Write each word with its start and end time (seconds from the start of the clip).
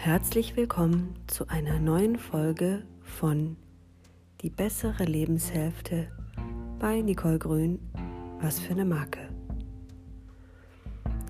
Herzlich 0.00 0.56
willkommen 0.56 1.16
zu 1.26 1.48
einer 1.48 1.80
neuen 1.80 2.18
Folge 2.18 2.84
von 3.02 3.56
Die 4.42 4.48
bessere 4.48 5.02
Lebenshälfte 5.02 6.06
bei 6.78 7.00
Nicole 7.00 7.40
Grün. 7.40 7.80
Was 8.40 8.60
für 8.60 8.74
eine 8.74 8.84
Marke. 8.84 9.18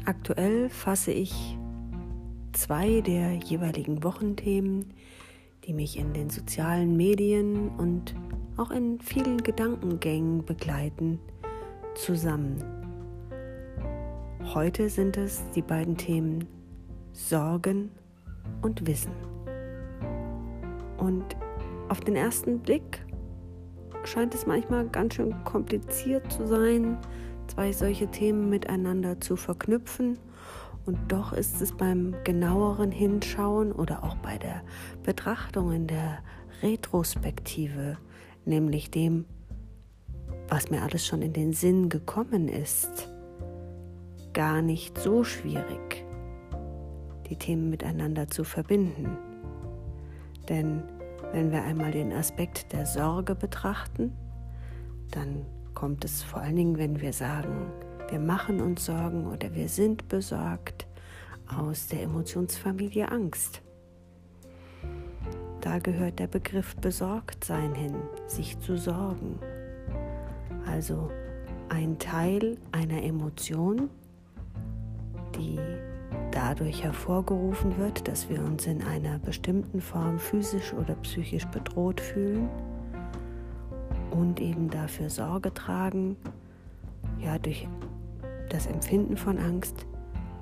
Aktuell 0.05 0.69
fasse 0.69 1.13
ich 1.13 1.57
zwei 2.53 3.01
der 3.01 3.33
jeweiligen 3.37 4.05
Wochenthemen, 4.05 4.93
die 5.65 5.73
mich 5.73 5.99
in 5.99 6.13
den 6.13 6.29
sozialen 6.29 6.95
Medien 6.95 7.71
und 7.71 8.15
auch 8.59 8.71
in 8.71 9.01
vielen 9.01 9.39
Gedankengängen 9.39 10.45
begleiten, 10.45 11.21
zusammen. 11.95 12.63
Heute 14.53 14.91
sind 14.91 15.17
es 15.17 15.43
die 15.55 15.63
beiden 15.63 15.97
Themen 15.97 16.47
Sorgen 17.15 17.85
und 17.85 18.08
Wissen. 18.89 19.13
Und 20.97 21.37
auf 21.89 22.01
den 22.01 22.17
ersten 22.17 22.59
Blick 22.61 23.05
scheint 24.05 24.35
es 24.35 24.47
manchmal 24.47 24.89
ganz 24.89 25.15
schön 25.15 25.35
kompliziert 25.45 26.31
zu 26.33 26.47
sein, 26.47 26.99
zwei 27.47 27.73
solche 27.73 28.09
Themen 28.09 28.49
miteinander 28.51 29.21
zu 29.21 29.37
verknüpfen. 29.37 30.19
Und 30.87 30.99
doch 31.09 31.35
ist 31.35 31.61
es 31.61 31.77
beim 31.77 32.15
genaueren 32.25 32.91
Hinschauen 32.91 33.73
oder 33.73 34.03
auch 34.05 34.17
bei 34.17 34.39
der 34.39 34.63
Betrachtung 35.03 35.73
in 35.73 35.87
der 35.87 36.19
Retrospektive, 36.63 37.99
nämlich 38.47 38.91
dem, 38.91 39.27
was 40.49 40.71
mir 40.71 40.83
alles 40.83 41.07
schon 41.07 41.21
in 41.21 41.35
den 41.35 41.53
Sinn 41.53 41.91
gekommen 41.91 42.49
ist, 42.49 43.13
gar 44.33 44.63
nicht 44.63 44.97
so 44.97 45.25
schwierig 45.25 46.08
die 47.29 47.37
Themen 47.37 47.71
miteinander 47.71 48.29
zu 48.29 48.45
verbinden. 48.45 49.17
Denn 50.49 50.83
wenn 51.33 51.53
wir 51.53 51.63
einmal 51.63 51.91
den 51.91 52.13
Aspekt 52.13 52.73
der 52.73 52.87
Sorge 52.87 53.35
betrachten, 53.35 54.13
dann 55.11 55.45
kommt 55.75 56.05
es 56.05 56.23
vor 56.23 56.41
allen 56.41 56.57
Dingen, 56.57 56.79
wenn 56.79 57.01
wir 57.01 57.13
sagen, 57.13 57.71
wir 58.11 58.19
machen 58.19 58.61
uns 58.61 58.87
Sorgen 58.87 59.27
oder 59.27 59.55
wir 59.55 59.69
sind 59.69 60.09
besorgt, 60.09 60.87
aus 61.47 61.87
der 61.87 62.03
Emotionsfamilie 62.03 63.11
Angst. 63.11 63.63
Da 65.61 65.79
gehört 65.79 66.19
der 66.19 66.27
Begriff 66.27 66.77
Besorgtsein 66.77 67.75
hin, 67.75 67.95
sich 68.27 68.59
zu 68.61 68.77
sorgen. 68.77 69.39
Also 70.67 71.11
ein 71.69 71.99
Teil 71.99 72.57
einer 72.73 73.03
Emotion, 73.03 73.91
die 75.37 75.59
dadurch 76.49 76.83
hervorgerufen 76.83 77.77
wird, 77.77 78.09
dass 78.09 78.31
wir 78.31 78.41
uns 78.41 78.67
in 78.67 78.83
einer 78.83 79.19
bestimmten 79.19 79.83
Form 79.83 80.19
physisch 80.19 80.73
oder 80.73 80.95
psychisch 80.95 81.45
bedroht 81.49 82.01
fühlen 82.01 82.49
und 84.11 84.41
eben 84.41 84.71
dafür 84.71 85.11
Sorge 85.11 85.53
tragen, 85.53 86.17
ja, 87.21 87.39
durch 87.39 87.69
das 88.49 88.67
Empfinden 88.67 89.19
von 89.19 89.37
Angst, 89.37 89.85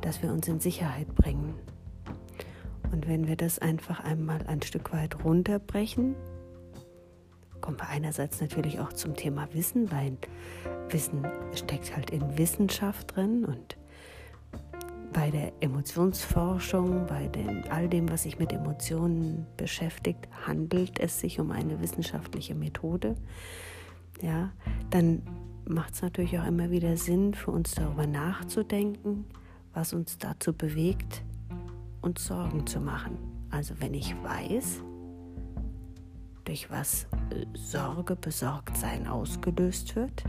dass 0.00 0.22
wir 0.22 0.30
uns 0.30 0.46
in 0.46 0.60
Sicherheit 0.60 1.12
bringen. 1.16 1.54
Und 2.92 3.08
wenn 3.08 3.26
wir 3.26 3.34
das 3.34 3.58
einfach 3.58 3.98
einmal 4.04 4.46
ein 4.46 4.62
Stück 4.62 4.92
weit 4.92 5.24
runterbrechen, 5.24 6.14
kommen 7.60 7.80
wir 7.80 7.88
einerseits 7.88 8.40
natürlich 8.40 8.78
auch 8.78 8.92
zum 8.92 9.16
Thema 9.16 9.48
Wissen, 9.54 9.90
weil 9.90 10.16
Wissen 10.88 11.26
steckt 11.52 11.96
halt 11.96 12.10
in 12.10 12.38
Wissenschaft 12.38 13.16
drin 13.16 13.44
und 13.44 13.76
bei 15.26 15.32
der 15.32 15.52
Emotionsforschung, 15.58 17.04
bei 17.08 17.26
dem, 17.26 17.64
all 17.68 17.88
dem, 17.88 18.08
was 18.08 18.22
sich 18.22 18.38
mit 18.38 18.52
Emotionen 18.52 19.44
beschäftigt, 19.56 20.28
handelt 20.46 21.00
es 21.00 21.18
sich 21.18 21.40
um 21.40 21.50
eine 21.50 21.80
wissenschaftliche 21.80 22.54
Methode. 22.54 23.16
Ja, 24.22 24.52
dann 24.90 25.22
macht 25.68 25.94
es 25.94 26.02
natürlich 26.02 26.38
auch 26.38 26.46
immer 26.46 26.70
wieder 26.70 26.96
Sinn, 26.96 27.34
für 27.34 27.50
uns 27.50 27.74
darüber 27.74 28.06
nachzudenken, 28.06 29.24
was 29.74 29.92
uns 29.92 30.16
dazu 30.16 30.52
bewegt, 30.52 31.24
uns 32.02 32.24
Sorgen 32.24 32.64
zu 32.64 32.78
machen. 32.78 33.18
Also 33.50 33.74
wenn 33.80 33.94
ich 33.94 34.14
weiß, 34.22 34.80
durch 36.44 36.70
was 36.70 37.08
äh, 37.30 37.46
Sorge, 37.54 38.14
Besorgtsein 38.14 39.08
ausgelöst 39.08 39.96
wird, 39.96 40.22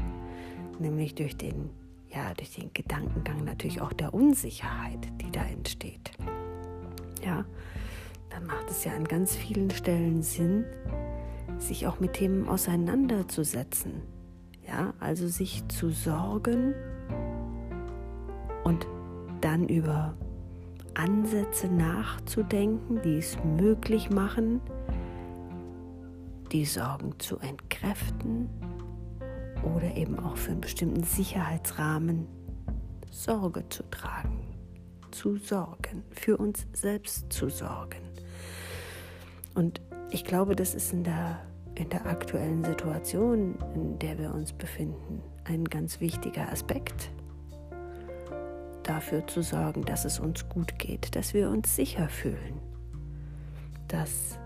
nämlich 0.80 1.14
durch 1.14 1.38
den 1.38 1.70
ja, 2.14 2.34
durch 2.34 2.56
den 2.56 2.72
Gedankengang 2.74 3.44
natürlich 3.44 3.82
auch 3.82 3.94
der 3.94 4.14
Unsicherheit, 4.14 5.08
die 5.22 5.32
da 5.32 5.44
entsteht. 5.44 6.12
Ja, 7.24 7.46
dann 8.30 8.46
macht 8.46 8.70
es 8.70 8.84
ja 8.84 8.94
an 8.94 9.06
ganz 9.06 9.36
vielen 9.36 9.72
Stellen 9.72 10.22
Sinn, 10.22 10.66
sich 11.58 11.88
auch 11.88 12.00
mit 12.00 12.14
Themen 12.14 12.48
auseinanderzusetzen. 12.48 14.02
Ja, 14.68 14.94
also 15.00 15.28
sich 15.28 15.66
zu 15.70 15.90
sorgen 15.90 16.74
und 18.64 18.86
dann 19.40 19.68
über 19.68 20.14
Ansätze 20.94 21.68
nachzudenken, 21.68 23.02
die 23.02 23.18
es 23.18 23.38
möglich 23.44 24.10
machen, 24.10 24.62
die 26.52 26.66
Sorgen 26.66 27.14
zu 27.20 27.38
entkräften, 27.40 28.50
oder 29.64 29.96
eben 29.96 30.20
auch 30.20 30.38
für 30.38 30.52
einen 30.52 30.62
bestimmten 30.62 31.04
Sicherheitsrahmen 31.04 32.28
Sorge 33.12 33.68
zu 33.70 33.84
tragen, 33.90 34.40
zu 35.12 35.38
sorgen, 35.38 36.04
für 36.12 36.38
uns 36.38 36.68
selbst 36.74 37.32
zu 37.34 37.50
sorgen. 37.50 38.02
Und 39.56 39.82
ich 40.12 40.24
glaube, 40.24 40.56
das 40.56 40.76
ist 40.76 40.94
in 40.94 41.04
der, 41.04 41.40
in 41.76 41.90
der 41.90 42.06
aktuellen 42.06 42.64
Situation, 42.64 43.56
in 43.74 43.98
der 44.00 44.20
wir 44.20 44.34
uns 44.34 44.54
befinden, 44.54 45.22
ein 45.46 45.66
ganz 45.66 46.00
wichtiger 46.00 46.52
Aspekt 46.52 47.12
dafür 48.84 49.26
zu 49.28 49.42
sorgen, 49.42 49.84
dass 49.84 50.06
es 50.06 50.20
uns 50.20 50.48
gut 50.48 50.78
geht, 50.80 51.16
dass 51.16 51.34
wir 51.34 51.50
uns 51.50 51.76
sicher 51.76 52.08
fühlen, 52.10 52.62
dass 53.88 54.40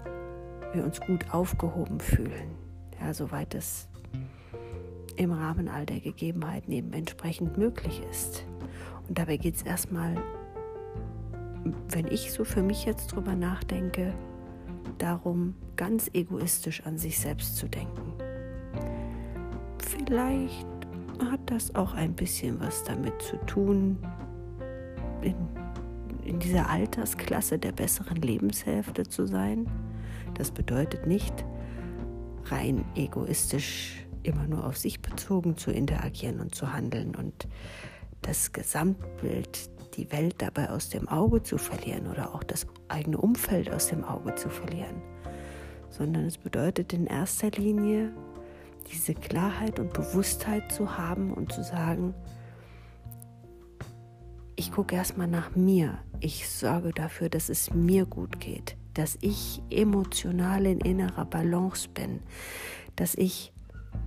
wir 0.73 0.83
uns 0.83 0.99
gut 1.01 1.33
aufgehoben 1.33 1.99
fühlen, 1.99 2.55
ja, 2.99 3.13
soweit 3.13 3.53
es 3.53 3.90
im 5.11 5.31
Rahmen 5.31 5.67
all 5.67 5.85
der 5.85 5.99
Gegebenheiten 5.99 6.71
eben 6.71 6.93
entsprechend 6.93 7.57
möglich 7.57 8.01
ist. 8.09 8.45
Und 9.07 9.17
dabei 9.17 9.37
geht 9.37 9.55
es 9.55 9.63
erstmal, 9.63 10.15
wenn 11.89 12.07
ich 12.07 12.31
so 12.31 12.43
für 12.43 12.63
mich 12.63 12.85
jetzt 12.85 13.07
drüber 13.07 13.35
nachdenke, 13.35 14.13
darum, 14.97 15.55
ganz 15.75 16.09
egoistisch 16.13 16.85
an 16.85 16.97
sich 16.97 17.19
selbst 17.19 17.57
zu 17.57 17.67
denken. 17.67 18.13
Vielleicht 19.79 20.67
hat 21.29 21.39
das 21.47 21.75
auch 21.75 21.93
ein 21.93 22.13
bisschen 22.13 22.59
was 22.59 22.83
damit 22.83 23.21
zu 23.21 23.37
tun, 23.45 23.97
in, 25.21 25.35
in 26.23 26.39
dieser 26.39 26.69
Altersklasse 26.69 27.59
der 27.59 27.71
besseren 27.71 28.17
Lebenshälfte 28.17 29.03
zu 29.03 29.27
sein. 29.27 29.67
Das 30.35 30.51
bedeutet 30.51 31.07
nicht, 31.07 31.45
rein 32.45 32.85
egoistisch 32.95 34.00
immer 34.23 34.47
nur 34.47 34.65
auf 34.65 34.77
sich 34.77 35.01
bezogen 35.01 35.57
zu 35.57 35.71
interagieren 35.71 36.39
und 36.39 36.55
zu 36.55 36.73
handeln 36.73 37.15
und 37.15 37.47
das 38.21 38.53
Gesamtbild, 38.53 39.69
die 39.95 40.11
Welt 40.11 40.35
dabei 40.39 40.69
aus 40.69 40.89
dem 40.89 41.07
Auge 41.07 41.43
zu 41.43 41.57
verlieren 41.57 42.07
oder 42.07 42.33
auch 42.33 42.43
das 42.43 42.67
eigene 42.87 43.17
Umfeld 43.17 43.71
aus 43.71 43.87
dem 43.87 44.03
Auge 44.03 44.35
zu 44.35 44.49
verlieren, 44.49 45.01
sondern 45.89 46.25
es 46.25 46.37
bedeutet 46.37 46.93
in 46.93 47.07
erster 47.07 47.51
Linie, 47.51 48.13
diese 48.91 49.13
Klarheit 49.13 49.79
und 49.79 49.93
Bewusstheit 49.93 50.71
zu 50.71 50.97
haben 50.97 51.33
und 51.33 51.51
zu 51.51 51.63
sagen, 51.63 52.13
ich 54.55 54.71
gucke 54.71 54.95
erstmal 54.95 55.27
nach 55.27 55.55
mir, 55.55 55.99
ich 56.19 56.47
sorge 56.49 56.91
dafür, 56.91 57.29
dass 57.29 57.49
es 57.49 57.73
mir 57.73 58.05
gut 58.05 58.39
geht, 58.39 58.77
dass 58.93 59.17
ich 59.21 59.61
emotional 59.69 60.65
in 60.65 60.79
innerer 60.79 61.25
Balance 61.25 61.89
bin, 61.89 62.19
dass 62.95 63.15
ich 63.15 63.53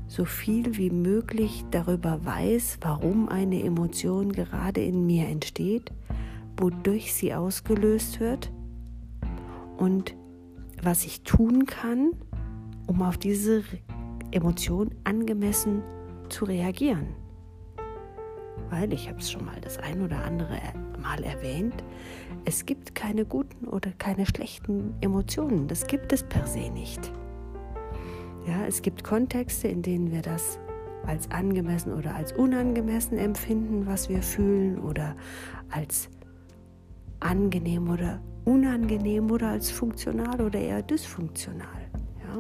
so 0.07 0.25
viel 0.25 0.77
wie 0.77 0.91
möglich 0.91 1.65
darüber 1.71 2.25
weiß, 2.25 2.79
warum 2.81 3.29
eine 3.29 3.63
Emotion 3.63 4.33
gerade 4.33 4.83
in 4.83 5.07
mir 5.07 5.27
entsteht, 5.27 5.93
wodurch 6.57 7.15
sie 7.15 7.35
ausgelöst 7.35 8.21
wird 8.21 8.53
und 9.77 10.15
was 10.83 11.05
ich 11.05 11.23
tun 11.23 11.67
kann, 11.67 12.13
um 12.87 13.03
auf 13.03 13.17
diese 13.17 13.65
Emotion 14.31 14.91
angemessen 15.05 15.83
zu 16.29 16.45
reagieren. 16.45 17.15
Weil, 18.71 18.93
ich 18.93 19.09
habe 19.09 19.19
es 19.19 19.31
schon 19.31 19.45
mal 19.45 19.61
das 19.61 19.79
ein 19.79 20.03
oder 20.03 20.25
andere 20.25 20.59
Mal 21.01 21.23
erwähnt, 21.23 21.85
es 22.45 22.67
gibt 22.67 22.95
keine 22.95 23.25
guten 23.25 23.67
oder 23.67 23.91
keine 23.93 24.27
schlechten 24.27 24.95
Emotionen. 25.01 25.69
Das 25.69 25.87
gibt 25.87 26.13
es 26.13 26.23
per 26.23 26.47
se 26.47 26.71
nicht. 26.71 27.13
Ja, 28.47 28.67
es 28.67 28.83
gibt 28.83 29.05
Kontexte, 29.05 29.69
in 29.69 29.83
denen 29.83 30.13
wir 30.13 30.23
das 30.23 30.59
als 31.07 31.31
angemessen 31.31 31.93
oder 31.93 32.15
als 32.15 32.33
unangemessen 32.33 33.19
empfinden, 33.19 33.87
was 33.87 34.09
wir 34.09 34.23
fühlen 34.23 34.79
oder 34.79 35.17
als 35.71 36.09
angenehm 37.21 37.91
oder 37.91 38.21
unangenehm 38.45 39.31
oder 39.31 39.49
als 39.49 39.71
funktional 39.71 40.41
oder 40.41 40.59
eher 40.59 40.83
dysfunktional. 40.83 41.91
Ja? 42.23 42.39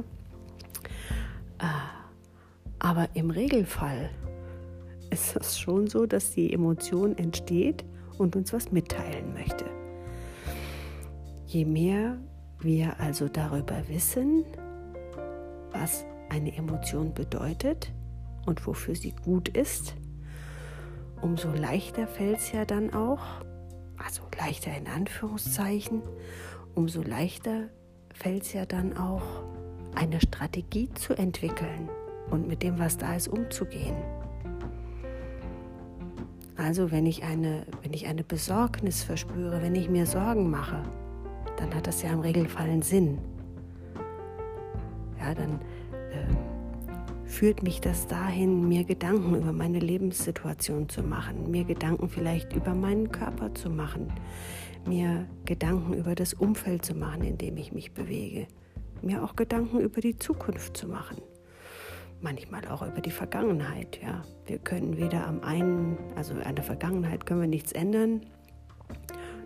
Äh, 1.59 1.95
aber 2.79 3.09
im 3.15 3.31
Regelfall 3.31 4.11
ist 5.11 5.37
es 5.37 5.59
schon 5.59 5.87
so, 5.87 6.07
dass 6.07 6.33
die 6.33 6.53
Emotion 6.53 7.17
entsteht 7.17 7.85
und 8.19 8.37
uns 8.37 8.53
was 8.53 8.73
mitteilen 8.73 9.33
möchte. 9.33 9.65
Je 11.47 11.65
mehr 11.65 12.19
wir 12.61 12.99
also 12.99 13.29
darüber 13.29 13.89
wissen, 13.89 14.45
was 15.75 16.05
eine 16.31 16.57
Emotion 16.57 17.13
bedeutet 17.13 17.93
und 18.47 18.67
wofür 18.67 18.95
sie 18.95 19.15
gut 19.25 19.49
ist, 19.49 19.95
umso 21.21 21.51
leichter 21.51 22.07
fällt 22.07 22.39
es 22.39 22.53
ja 22.53 22.65
dann 22.65 22.93
auch, 22.93 23.23
also 23.97 24.23
leichter 24.39 24.77
in 24.77 24.87
Anführungszeichen, 24.87 26.03
umso 26.75 27.03
leichter 27.03 27.69
fällt 28.13 28.43
es 28.43 28.53
ja 28.53 28.67
dann 28.67 28.97
auch, 28.97 29.23
eine 29.95 30.21
Strategie 30.21 30.93
zu 30.95 31.15
entwickeln 31.15 31.89
und 32.31 32.49
mit 32.49 32.63
dem, 32.63 32.79
was 32.79 32.97
da 32.97 33.15
ist, 33.15 33.29
umzugehen. 33.29 33.95
Also 36.57 36.91
wenn 36.91 37.07
ich 37.07 37.25
eine, 37.25 37.67
wenn 37.83 37.93
ich 37.93 38.07
eine 38.07 38.25
Besorgnis 38.25 39.03
verspüre, 39.03 39.63
wenn 39.63 39.75
ich 39.75 39.89
mir 39.89 40.07
Sorgen 40.07 40.51
mache, 40.51 40.83
dann 41.57 41.75
hat 41.75 41.87
das 41.87 42.03
ja 42.03 42.11
im 42.11 42.21
Regelfall 42.21 42.69
einen 42.69 42.83
Sinn. 42.83 43.19
Ja, 45.25 45.35
dann 45.35 45.61
äh, 46.11 47.27
führt 47.27 47.63
mich 47.63 47.81
das 47.81 48.07
dahin, 48.07 48.69
mir 48.69 48.85
Gedanken 48.85 49.35
über 49.37 49.53
meine 49.53 49.79
Lebenssituation 49.79 50.89
zu 50.89 51.03
machen, 51.03 51.51
mir 51.51 51.65
Gedanken 51.65 52.11
vielleicht 52.11 52.53
über 52.53 52.75
meinen 52.75 53.11
Körper 53.11 53.55
zu 53.55 53.71
machen, 53.71 54.13
mir 54.87 55.27
Gedanken 55.47 55.95
über 55.95 56.15
das 56.15 56.35
Umfeld 56.35 56.85
zu 56.85 56.95
machen, 56.95 57.23
in 57.23 57.39
dem 57.39 57.57
ich 57.57 57.73
mich 57.73 57.93
bewege, 57.93 58.47
mir 59.01 59.25
auch 59.25 59.35
Gedanken 59.35 59.81
über 59.81 60.01
die 60.01 60.19
Zukunft 60.19 60.77
zu 60.77 60.89
machen 60.89 61.17
manchmal 62.21 62.67
auch 62.69 62.81
über 62.81 63.03
die 63.03 63.11
Vergangenheit. 63.11 64.01
Ja, 64.03 64.25
wir 64.47 64.59
können 64.59 64.97
weder 64.97 65.27
am 65.27 65.43
einen, 65.43 65.99
also 66.17 66.33
an 66.35 66.55
der 66.55 66.65
Vergangenheit 66.65 67.27
können 67.27 67.43
wir 67.43 67.49
nichts 67.49 67.73
ändern, 67.73 68.23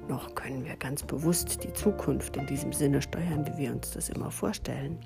noch 0.08 0.34
können 0.34 0.64
wir 0.64 0.76
ganz 0.76 1.02
bewusst 1.02 1.64
die 1.64 1.72
Zukunft 1.72 2.36
in 2.36 2.46
diesem 2.46 2.72
Sinne 2.72 3.02
steuern, 3.02 3.46
wie 3.46 3.58
wir 3.58 3.72
uns 3.72 3.90
das 3.90 4.08
immer 4.08 4.30
vorstellen. 4.30 4.98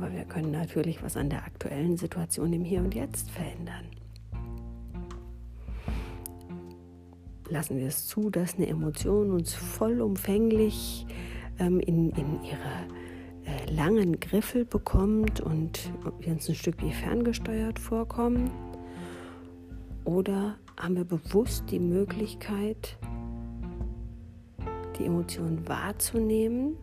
Aber 0.00 0.12
wir 0.12 0.22
können 0.22 0.52
natürlich 0.52 1.02
was 1.02 1.16
an 1.16 1.28
der 1.28 1.44
aktuellen 1.44 1.96
Situation 1.96 2.52
im 2.52 2.62
Hier 2.62 2.78
und 2.78 2.94
Jetzt 2.94 3.32
verändern. 3.32 3.84
Lassen 7.48 7.78
wir 7.78 7.88
es 7.88 8.06
zu, 8.06 8.30
dass 8.30 8.54
eine 8.54 8.68
Emotion 8.68 9.32
uns 9.32 9.54
vollumfänglich 9.54 11.04
ähm, 11.58 11.80
in, 11.80 12.10
in 12.10 12.44
ihrer 12.44 12.86
äh, 13.44 13.72
langen 13.72 14.20
Griffel 14.20 14.64
bekommt 14.64 15.40
und 15.40 15.90
wir 16.20 16.32
uns 16.32 16.48
ein 16.48 16.54
Stück 16.54 16.80
wie 16.80 16.92
ferngesteuert 16.92 17.80
vorkommen? 17.80 18.52
Oder 20.04 20.58
haben 20.76 20.94
wir 20.94 21.04
bewusst 21.04 21.64
die 21.72 21.80
Möglichkeit, 21.80 22.96
die 24.96 25.06
Emotionen 25.06 25.66
wahrzunehmen, 25.66 26.76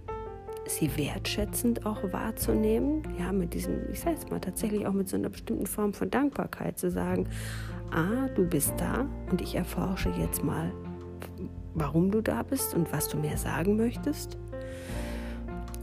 sie 0.68 0.98
wertschätzend 0.98 1.86
auch 1.86 2.02
wahrzunehmen, 2.12 3.04
ja, 3.20 3.32
mit 3.32 3.54
diesem, 3.54 3.90
ich 3.92 4.00
sage 4.00 4.16
jetzt 4.16 4.32
mal 4.32 4.40
tatsächlich 4.40 4.88
auch 4.88 4.94
mit 4.94 5.08
so 5.08 5.18
einer 5.18 5.30
bestimmten 5.30 5.68
Form 5.68 5.94
von 5.94 6.10
Dankbarkeit 6.10 6.78
zu 6.78 6.90
sagen, 6.90 7.28
ah, 7.92 8.28
du 8.36 8.48
bist 8.48 8.74
da 8.78 9.08
und 9.30 9.42
ich 9.42 9.56
erforsche 9.56 10.12
jetzt 10.20 10.44
mal, 10.44 10.72
warum 11.74 12.12
du 12.12 12.22
da 12.22 12.44
bist 12.44 12.74
und 12.74 12.92
was 12.92 13.08
du 13.10 13.18
mir 13.18 13.38
sagen 13.38 13.76
möchtest, 13.78 14.38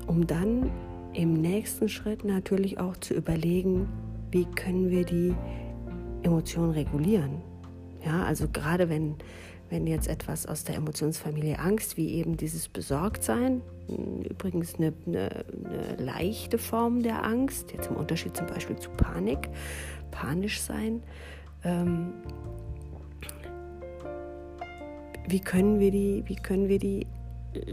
um 0.06 0.26
dann 0.26 0.70
im 1.12 1.35
nächsten 1.35 1.88
Schritt 1.88 2.25
natürlich 2.25 2.81
auch 2.81 2.96
zu 2.96 3.14
überlegen, 3.14 3.88
wie 4.31 4.46
können 4.46 4.90
wir 4.90 5.05
die 5.05 5.35
Emotionen 6.23 6.73
regulieren. 6.73 7.43
Ja, 8.05 8.25
also 8.25 8.49
gerade 8.49 8.88
wenn 8.88 9.17
wenn 9.73 9.87
jetzt 9.87 10.07
etwas 10.07 10.45
aus 10.45 10.65
der 10.65 10.77
Emotionsfamilie 10.77 11.59
Angst, 11.59 11.97
wie 11.97 12.11
eben 12.13 12.37
dieses 12.37 12.69
Besorgtsein, 12.69 13.63
übrigens 14.29 14.75
eine, 14.75 14.93
eine, 15.07 15.47
eine, 15.65 15.97
leichte 15.97 16.59
Form 16.59 17.03
der 17.03 17.25
Angst, 17.25 17.73
jetzt 17.73 17.89
im 17.89 17.97
Unterschied 17.97 18.37
zum 18.37 18.47
Beispiel 18.49 18.77
zu 18.77 18.91
Panik, 18.91 19.49
panisch 20.11 20.61
sein, 20.61 21.03
ähm, 21.65 22.13
wie, 25.27 25.41
können 25.41 25.81
wir 25.81 25.91
die, 25.91 26.23
wie 26.27 26.37
können 26.37 26.69
wir 26.69 26.79
die 26.79 27.07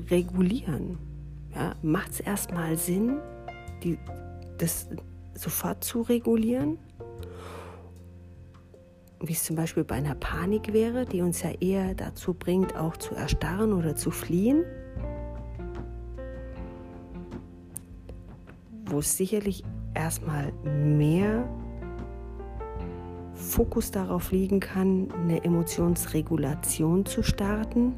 regulieren? 0.10 0.98
Ja, 1.54 1.75
Macht 1.81 2.12
es 2.12 2.19
erstmal 2.22 2.78
Sinn, 2.78 3.18
die, 3.84 4.00
das 4.57 4.88
sofort 5.34 5.84
zu 5.84 6.04
regulieren? 6.04 6.78
Wie 9.21 9.33
es 9.33 9.44
zum 9.44 9.56
Beispiel 9.56 9.83
bei 9.83 9.95
einer 9.95 10.16
Panik 10.16 10.74
wäre, 10.74 11.06
die 11.06 11.21
uns 11.21 11.42
ja 11.42 11.51
eher 11.60 11.94
dazu 11.94 12.33
bringt, 12.33 12.75
auch 12.77 12.98
zu 12.98 13.16
erstarren 13.16 13.74
oder 13.74 13.95
zu 13.95 14.12
fliehen, 14.12 14.63
wo 18.86 19.00
es 19.00 19.18
sicherlich 19.18 19.63
erstmal 19.94 20.51
mehr 20.63 21.48
Fokus 23.33 23.92
darauf 23.92 24.31
liegen 24.31 24.60
kann, 24.60 25.12
eine 25.12 25.44
Emotionsregulation 25.44 27.06
zu 27.06 27.24
starten, 27.24 27.94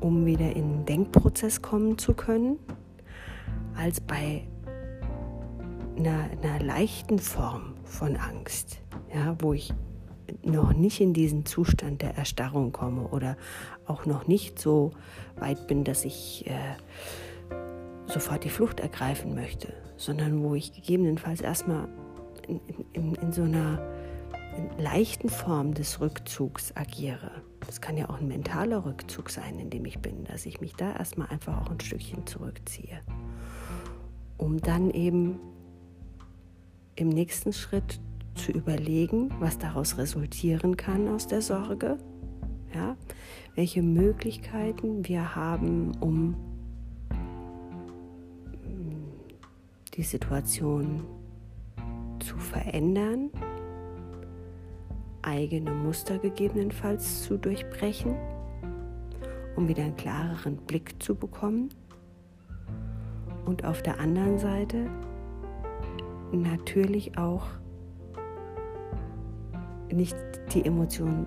um 0.00 0.26
wieder 0.26 0.54
in 0.54 0.78
den 0.78 0.84
Denkprozess 0.84 1.62
kommen 1.62 1.98
zu 1.98 2.14
können, 2.14 2.58
als 3.76 4.00
bei 4.00 4.46
einer, 5.96 6.28
einer 6.42 6.62
leichten 6.64 7.18
Form 7.18 7.74
von 7.84 8.16
Angst, 8.16 8.80
ja, 9.14 9.36
wo 9.38 9.52
ich 9.52 9.72
noch 10.42 10.72
nicht 10.72 11.00
in 11.00 11.12
diesen 11.12 11.46
Zustand 11.46 12.02
der 12.02 12.16
Erstarrung 12.16 12.72
komme 12.72 13.08
oder 13.08 13.36
auch 13.86 14.06
noch 14.06 14.26
nicht 14.26 14.58
so 14.58 14.92
weit 15.36 15.66
bin, 15.66 15.84
dass 15.84 16.04
ich 16.04 16.46
äh, 16.46 16.76
sofort 18.06 18.44
die 18.44 18.50
Flucht 18.50 18.80
ergreifen 18.80 19.34
möchte, 19.34 19.72
sondern 19.96 20.42
wo 20.42 20.54
ich 20.54 20.72
gegebenenfalls 20.72 21.40
erstmal 21.40 21.88
in, 22.46 22.60
in, 22.92 23.14
in 23.14 23.32
so 23.32 23.42
einer 23.42 23.80
leichten 24.78 25.28
Form 25.28 25.74
des 25.74 26.00
Rückzugs 26.00 26.76
agiere. 26.76 27.30
Das 27.66 27.80
kann 27.80 27.96
ja 27.96 28.08
auch 28.08 28.20
ein 28.20 28.28
mentaler 28.28 28.84
Rückzug 28.84 29.30
sein, 29.30 29.58
in 29.58 29.70
dem 29.70 29.84
ich 29.86 29.98
bin, 29.98 30.24
dass 30.24 30.46
ich 30.46 30.60
mich 30.60 30.74
da 30.74 30.92
erstmal 30.92 31.28
einfach 31.28 31.60
auch 31.60 31.70
ein 31.70 31.80
Stückchen 31.80 32.26
zurückziehe, 32.26 33.00
um 34.36 34.60
dann 34.60 34.90
eben 34.90 35.40
im 36.96 37.08
nächsten 37.08 37.52
Schritt 37.52 38.00
zu 38.34 38.52
überlegen, 38.52 39.30
was 39.40 39.58
daraus 39.58 39.98
resultieren 39.98 40.76
kann 40.76 41.08
aus 41.08 41.26
der 41.26 41.42
Sorge, 41.42 41.98
ja, 42.74 42.96
welche 43.54 43.82
Möglichkeiten 43.82 45.06
wir 45.06 45.34
haben, 45.34 45.92
um 46.00 46.30
mm, 48.62 49.12
die 49.94 50.02
Situation 50.02 51.04
zu 52.18 52.36
verändern, 52.38 53.30
eigene 55.22 55.70
Muster 55.70 56.18
gegebenenfalls 56.18 57.22
zu 57.22 57.38
durchbrechen, 57.38 58.14
um 59.56 59.68
wieder 59.68 59.84
einen 59.84 59.96
klareren 59.96 60.56
Blick 60.56 61.02
zu 61.02 61.14
bekommen. 61.14 61.70
Und 63.46 63.64
auf 63.64 63.82
der 63.82 64.00
anderen 64.00 64.38
Seite 64.38 64.90
natürlich 66.32 67.16
auch 67.18 67.46
nicht 69.94 70.16
die 70.52 70.64
Emotionen 70.64 71.24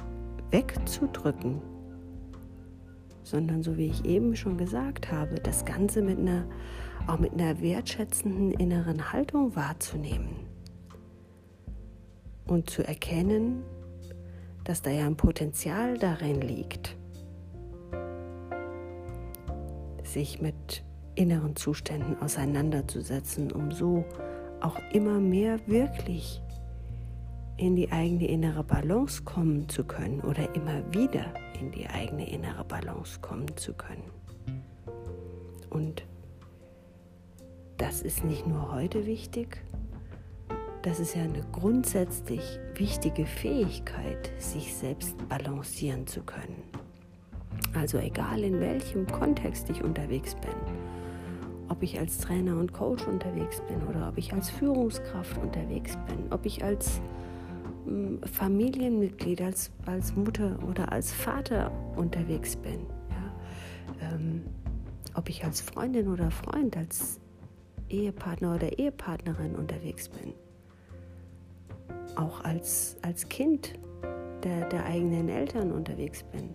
wegzudrücken, 0.52 1.62
sondern 3.24 3.62
so 3.64 3.78
wie 3.78 3.88
ich 3.88 4.06
eben 4.06 4.36
schon 4.36 4.58
gesagt 4.58 5.12
habe, 5.12 5.36
das 5.36 5.66
Ganze 5.66 6.02
mit 6.02 6.20
einer, 6.20 6.46
auch 7.08 7.20
mit 7.20 7.34
einer 7.34 7.62
wertschätzenden 7.62 8.52
inneren 8.52 9.12
Haltung 9.12 9.56
wahrzunehmen 9.56 10.30
und 12.48 12.70
zu 12.70 12.88
erkennen, 12.88 13.64
dass 14.64 14.82
da 14.82 14.92
ja 14.92 15.06
ein 15.06 15.18
Potenzial 15.18 15.98
darin 15.98 16.42
liegt, 16.42 16.96
sich 20.04 20.42
mit 20.42 20.84
inneren 21.16 21.56
Zuständen 21.56 22.18
auseinanderzusetzen, 22.22 23.52
um 23.52 23.72
so 23.72 24.06
auch 24.62 24.78
immer 24.94 25.20
mehr 25.20 25.60
wirklich 25.68 26.42
in 27.58 27.76
die 27.76 27.92
eigene 27.92 28.28
innere 28.28 28.64
Balance 28.64 29.24
kommen 29.24 29.68
zu 29.68 29.84
können 29.84 30.22
oder 30.22 30.54
immer 30.56 30.82
wieder 30.94 31.26
in 31.60 31.72
die 31.72 31.88
eigene 31.88 32.30
innere 32.30 32.64
Balance 32.64 33.20
kommen 33.20 33.56
zu 33.58 33.74
können. 33.74 34.12
Und 35.70 36.06
das 37.78 38.02
ist 38.02 38.24
nicht 38.24 38.48
nur 38.48 38.72
heute 38.72 39.06
wichtig, 39.06 39.64
das 40.84 41.00
ist 41.00 41.16
ja 41.16 41.24
eine 41.24 41.44
grundsätzlich 41.52 42.60
wichtige 42.76 43.26
Fähigkeit, 43.26 44.32
sich 44.38 44.74
selbst 44.74 45.16
balancieren 45.28 46.08
zu 46.08 46.22
können. 46.22 46.64
Also 47.74 47.98
egal 47.98 48.44
in 48.44 48.60
welchem 48.60 49.06
Kontext 49.08 49.70
ich 49.70 49.84
unterwegs 49.84 50.36
bin, 50.36 50.56
ob 51.70 51.84
ich 51.84 52.00
als 52.00 52.20
Trainer 52.20 52.58
und 52.58 52.72
Coach 52.72 53.06
unterwegs 53.08 53.62
bin 53.68 53.86
oder 53.88 54.08
ob 54.08 54.18
ich 54.18 54.32
als 54.32 54.50
Führungskraft 54.50 55.38
unterwegs 55.38 55.98
bin, 56.08 56.32
ob 56.32 56.46
ich 56.46 56.64
als 56.64 57.02
Familienmitglied, 58.32 59.41
als, 59.41 59.72
als 59.86 60.15
Mutter 60.15 60.58
oder 60.67 60.91
als 60.91 61.12
Vater 61.12 61.72
unterwegs 61.96 62.56
bin, 62.56 62.82
ja? 63.10 64.13
ähm, 64.13 64.44
ob 65.13 65.29
ich 65.29 65.44
als 65.44 65.62
Freundin 65.62 66.08
oder 66.08 66.29
Freund, 66.32 66.75
als 66.75 67.20
Ehepartner 67.89 68.56
oder 68.56 68.77
Ehepartnerin 68.77 69.56
unterwegs 69.56 70.10
bin, 70.10 70.34
auch 72.15 72.44
als, 72.44 72.98
als 73.01 73.29
Kind 73.29 73.74
der, 74.44 74.67
der 74.70 74.86
eigenen 74.86 75.29
Eltern 75.29 75.72
unterwegs 75.72 76.24
bin. 76.24 76.50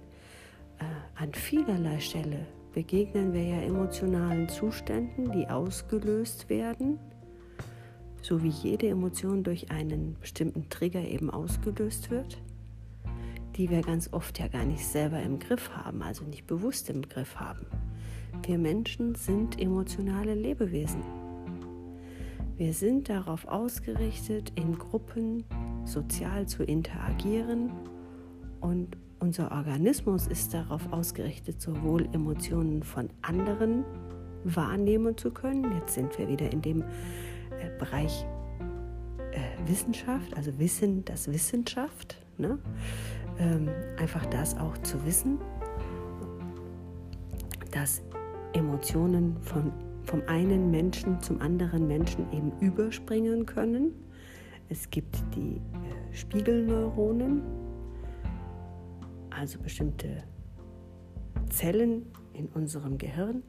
Äh, 0.79 1.21
an 1.23 1.33
vielerlei 1.33 1.99
Stelle 2.01 2.47
begegnen 2.73 3.33
wir 3.33 3.43
ja 3.43 3.61
emotionalen 3.63 4.49
Zuständen, 4.49 5.33
die 5.33 5.47
ausgelöst 5.49 6.49
werden, 6.49 6.99
so 8.23 8.43
wie 8.43 8.49
jede 8.49 8.89
Emotion 8.89 9.43
durch 9.43 9.71
einen 9.71 10.17
bestimmten 10.21 10.69
Trigger 10.71 11.03
eben 11.03 11.29
ausgelöst 11.29 12.11
wird, 12.11 12.41
die 13.57 13.69
wir 13.69 13.83
ganz 13.83 14.13
oft 14.13 14.39
ja 14.39 14.49
gar 14.49 14.65
nicht 14.65 14.87
selber 14.87 15.21
im 15.21 15.39
Griff 15.39 15.71
haben, 15.71 16.03
also 16.03 16.25
nicht 16.25 16.47
bewusst 16.47 16.89
im 16.89 17.03
Griff 17.03 17.37
haben. 17.37 17.67
Wir 18.47 18.59
Menschen 18.59 19.15
sind 19.15 19.61
emotionale 19.61 20.35
Lebewesen. 20.35 21.03
Wir 22.57 22.73
sind 22.73 23.09
darauf 23.09 23.47
ausgerichtet, 23.47 24.53
in 24.55 24.79
Gruppen 24.79 25.45
sozial 25.85 26.47
zu 26.47 26.63
interagieren 26.63 27.73
und 28.61 28.97
unser 29.19 29.53
Organismus 29.53 30.27
ist 30.27 30.55
darauf 30.55 30.93
ausgerichtet, 30.93 31.61
sowohl 31.61 32.09
Emotionen 32.13 32.83
von 32.83 33.09
anderen 33.23 33.85
wahrnehmen 34.45 35.17
zu 35.17 35.31
können. 35.31 35.73
Jetzt 35.79 35.95
sind 35.95 36.17
wir 36.19 36.29
wieder 36.29 36.53
in 36.53 36.63
dem 36.63 36.85
Bereich 37.79 38.27
äh, 39.33 39.69
Wissenschaft, 39.69 40.37
also 40.37 40.59
Wissen, 40.59 41.05
das 41.05 41.29
Wissenschaft. 41.29 42.17
Ne? 42.39 42.59
Ähm, 43.39 43.69
einfach 43.99 44.27
das 44.27 44.57
auch 44.57 44.77
zu 44.79 45.05
wissen, 45.05 45.39
dass 47.71 48.03
Emotionen 48.53 49.37
von, 49.43 49.73
vom 50.05 50.23
einen 50.27 50.71
Menschen 50.71 51.21
zum 51.21 51.41
anderen 51.41 51.87
Menschen 51.87 52.31
eben 52.33 52.53
überspringen 52.61 53.47
können. 53.47 53.93
Es 54.69 54.91
gibt 54.91 55.17
die 55.35 55.57
äh, 55.57 56.15
Spiegelneuronen, 56.15 57.43
also 59.31 59.59
bestimmte 59.59 60.25
Zellen 61.51 62.07
in 62.35 62.47
unserem 62.49 62.99
Gehirn, 62.99 63.43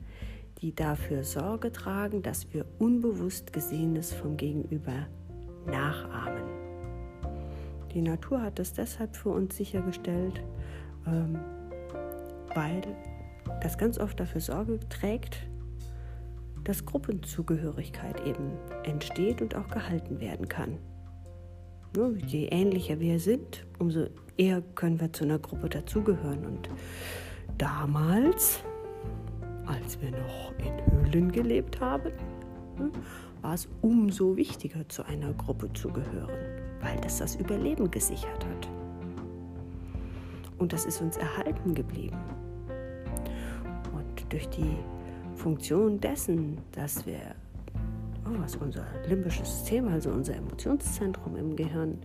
die 0.63 0.73
dafür 0.73 1.25
Sorge 1.25 1.73
tragen, 1.73 2.21
dass 2.21 2.53
wir 2.53 2.65
unbewusst 2.79 3.51
Gesehenes 3.51 4.13
vom 4.13 4.37
Gegenüber 4.37 5.07
nachahmen. 5.67 6.43
Die 7.93 8.01
Natur 8.01 8.41
hat 8.41 8.59
das 8.59 8.71
deshalb 8.71 9.13
für 9.13 9.29
uns 9.29 9.57
sichergestellt, 9.57 10.41
ähm, 11.05 11.37
weil 12.55 12.81
das 13.61 13.77
ganz 13.77 13.99
oft 13.99 14.17
dafür 14.21 14.39
Sorge 14.39 14.79
trägt, 14.87 15.45
dass 16.63 16.85
Gruppenzugehörigkeit 16.85 18.25
eben 18.25 18.53
entsteht 18.85 19.41
und 19.41 19.55
auch 19.55 19.67
gehalten 19.67 20.21
werden 20.21 20.47
kann. 20.47 20.77
Je 22.25 22.45
ähnlicher 22.45 23.01
wir 23.01 23.19
sind, 23.19 23.67
umso 23.79 24.07
eher 24.37 24.61
können 24.75 25.01
wir 25.01 25.11
zu 25.11 25.25
einer 25.25 25.39
Gruppe 25.39 25.67
dazugehören. 25.67 26.45
Und 26.45 26.69
damals, 27.57 28.63
als 29.65 29.99
wir 30.01 30.11
noch 30.11 30.53
in 30.59 30.91
Höhlen 30.91 31.31
gelebt 31.31 31.79
haben, 31.79 32.11
war 33.41 33.53
es 33.53 33.67
umso 33.81 34.35
wichtiger, 34.35 34.87
zu 34.89 35.03
einer 35.03 35.33
Gruppe 35.33 35.71
zu 35.73 35.89
gehören, 35.89 36.61
weil 36.81 36.99
das 37.01 37.17
das 37.17 37.35
Überleben 37.35 37.89
gesichert 37.91 38.45
hat. 38.45 38.69
Und 40.57 40.71
das 40.71 40.85
ist 40.85 41.01
uns 41.01 41.17
erhalten 41.17 41.75
geblieben 41.75 42.17
durch 44.33 44.49
die 44.49 44.77
Funktion 45.35 45.99
dessen, 45.99 46.57
dass 46.71 47.05
wir, 47.05 47.35
oh, 48.25 48.39
was 48.39 48.55
unser 48.55 48.85
limbisches 49.07 49.47
System, 49.47 49.87
also 49.87 50.09
unser 50.09 50.35
Emotionszentrum 50.35 51.35
im 51.35 51.55
Gehirn 51.55 51.99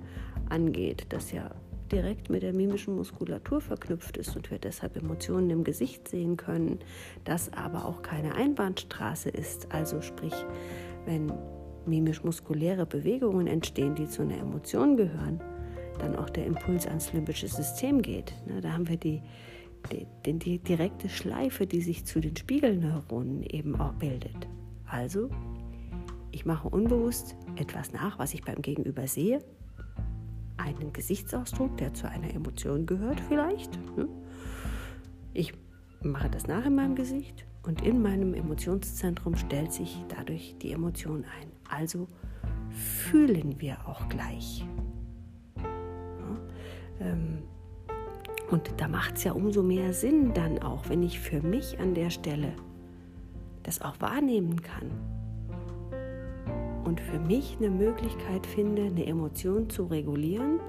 angeht, 0.50 1.06
das 1.08 1.32
ja 1.32 1.50
direkt 1.88 2.30
mit 2.30 2.42
der 2.42 2.52
mimischen 2.52 2.96
Muskulatur 2.96 3.60
verknüpft 3.60 4.16
ist 4.16 4.36
und 4.36 4.50
wir 4.50 4.58
deshalb 4.58 4.96
Emotionen 4.96 5.50
im 5.50 5.64
Gesicht 5.64 6.08
sehen 6.08 6.36
können, 6.36 6.78
das 7.24 7.52
aber 7.52 7.84
auch 7.84 8.02
keine 8.02 8.34
Einbahnstraße 8.34 9.28
ist. 9.28 9.72
Also 9.72 10.00
sprich, 10.00 10.34
wenn 11.04 11.32
mimisch-muskuläre 11.86 12.86
Bewegungen 12.86 13.46
entstehen, 13.46 13.94
die 13.94 14.08
zu 14.08 14.22
einer 14.22 14.38
Emotion 14.38 14.96
gehören, 14.96 15.40
dann 15.98 16.16
auch 16.16 16.30
der 16.30 16.46
Impuls 16.46 16.86
ans 16.86 17.12
limbische 17.12 17.48
System 17.48 18.02
geht. 18.02 18.34
Da 18.62 18.72
haben 18.72 18.88
wir 18.88 18.96
die, 18.96 19.22
die, 19.90 20.38
die 20.38 20.58
direkte 20.58 21.08
Schleife, 21.08 21.66
die 21.66 21.80
sich 21.80 22.04
zu 22.04 22.20
den 22.20 22.36
Spiegelneuronen 22.36 23.42
eben 23.42 23.80
auch 23.80 23.94
bildet. 23.94 24.48
Also, 24.86 25.28
ich 26.30 26.44
mache 26.46 26.68
unbewusst 26.68 27.34
etwas 27.56 27.92
nach, 27.92 28.18
was 28.18 28.34
ich 28.34 28.42
beim 28.44 28.62
Gegenüber 28.62 29.06
sehe. 29.08 29.40
Einen 30.58 30.92
Gesichtsausdruck, 30.92 31.76
der 31.78 31.94
zu 31.94 32.08
einer 32.08 32.32
Emotion 32.34 32.86
gehört 32.86 33.20
vielleicht. 33.20 33.78
Ne? 33.96 34.08
Ich 35.32 35.54
mache 36.02 36.28
das 36.28 36.46
nach 36.46 36.66
in 36.66 36.74
meinem 36.74 36.94
Gesicht 36.94 37.46
und 37.62 37.82
in 37.82 38.02
meinem 38.02 38.34
Emotionszentrum 38.34 39.36
stellt 39.36 39.72
sich 39.72 40.04
dadurch 40.08 40.56
die 40.60 40.72
Emotion 40.72 41.24
ein. 41.40 41.48
Also 41.68 42.06
fühlen 42.70 43.60
wir 43.60 43.78
auch 43.86 44.08
gleich. 44.08 44.64
Ähm, 47.00 47.38
und 48.50 48.72
da 48.78 48.88
macht 48.88 49.16
es 49.16 49.24
ja 49.24 49.32
umso 49.32 49.62
mehr 49.62 49.92
Sinn 49.92 50.32
dann 50.34 50.58
auch, 50.58 50.88
wenn 50.88 51.02
ich 51.02 51.20
für 51.20 51.42
mich 51.42 51.78
an 51.78 51.94
der 51.94 52.10
Stelle 52.10 52.52
das 53.62 53.82
auch 53.82 54.00
wahrnehmen 54.00 54.62
kann 54.62 55.17
und 56.98 57.04
für 57.04 57.18
mich 57.18 57.56
eine 57.58 57.70
Möglichkeit 57.70 58.46
finde, 58.46 58.82
eine 58.82 59.06
Emotion 59.06 59.68
zu 59.70 59.84
regulieren, 59.84 60.60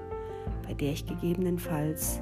bei 0.66 0.74
der 0.74 0.92
ich 0.92 1.06
gegebenenfalls 1.06 2.20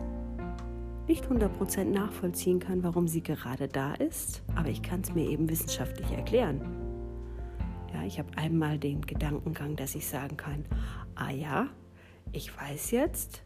nicht 1.07 1.27
100% 1.27 1.85
nachvollziehen 1.85 2.59
kann, 2.59 2.83
warum 2.83 3.09
sie 3.09 3.23
gerade 3.23 3.69
da 3.69 3.95
ist, 3.95 4.43
aber 4.55 4.69
ich 4.69 4.83
kann 4.83 5.01
es 5.01 5.15
mir 5.15 5.29
eben 5.29 5.49
wissenschaftlich 5.49 6.11
erklären. 6.13 6.61
Ja, 7.93 8.05
ich 8.05 8.19
habe 8.19 8.29
einmal 8.37 8.79
den 8.79 9.01
Gedankengang, 9.03 9.77
dass 9.77 9.95
ich 9.95 10.07
sagen 10.07 10.37
kann, 10.37 10.65
ah 11.15 11.31
ja, 11.31 11.69
ich 12.33 12.55
weiß 12.57 12.91
jetzt, 12.91 13.43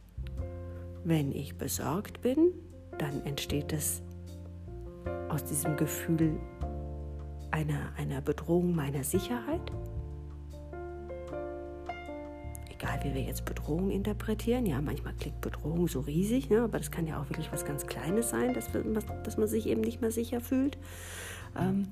wenn 1.05 1.33
ich 1.33 1.57
besorgt 1.57 2.21
bin, 2.21 2.53
dann 2.99 3.25
entsteht 3.25 3.73
es 3.73 4.03
aus 5.29 5.45
diesem 5.45 5.77
Gefühl 5.77 6.39
einer, 7.51 7.93
einer 7.97 8.21
Bedrohung 8.21 8.75
meiner 8.75 9.05
Sicherheit. 9.05 9.73
Egal 12.83 12.99
wie 13.05 13.15
wir 13.15 13.23
jetzt 13.23 13.45
Bedrohung 13.45 13.91
interpretieren, 13.91 14.67
ja, 14.67 14.81
manchmal 14.81 15.13
klingt 15.15 15.41
Bedrohung 15.41 15.87
so 15.87 16.01
riesig, 16.01 16.51
ne, 16.51 16.63
aber 16.63 16.79
das 16.79 16.91
kann 16.91 17.07
ja 17.07 17.21
auch 17.21 17.29
wirklich 17.29 17.53
was 17.53 17.65
ganz 17.65 17.87
Kleines 17.87 18.31
sein, 18.31 18.55
dass, 18.55 18.71
dass 19.23 19.37
man 19.37 19.47
sich 19.47 19.69
eben 19.69 19.83
nicht 19.83 20.01
mehr 20.01 20.11
sicher 20.11 20.41
fühlt. 20.41 20.77
Ähm, 21.57 21.89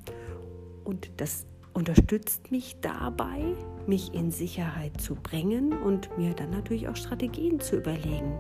und 0.85 1.11
das 1.18 1.47
unterstützt 1.75 2.50
mich 2.50 2.78
dabei, 2.80 3.54
mich 3.87 4.12
in 4.14 4.32
Sicherheit 4.32 5.00
zu 5.00 5.14
bringen 5.14 5.73
und 5.73 6.18
mir 6.18 6.35
dann 6.35 6.50
natürlich 6.50 6.88
auch 6.88 6.97
Strategien 6.97 7.61
zu 7.61 7.76
überlegen, 7.76 8.35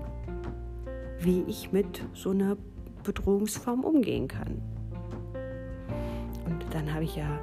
wie 1.20 1.44
ich 1.46 1.70
mit 1.70 2.04
so 2.14 2.30
einer 2.30 2.56
Bedrohungsform 3.04 3.84
umgehen 3.84 4.26
kann. 4.26 4.60
Und 6.46 6.64
dann 6.72 6.92
habe 6.92 7.04
ich 7.04 7.14
ja 7.14 7.38